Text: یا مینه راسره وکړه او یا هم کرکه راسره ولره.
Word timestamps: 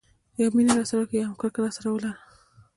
یا 0.39 0.47
مینه 0.55 0.73
راسره 0.77 0.97
وکړه 0.99 1.15
او 1.17 1.21
یا 1.21 1.27
هم 1.27 1.35
کرکه 1.41 1.59
راسره 1.63 1.89
ولره. 1.91 2.13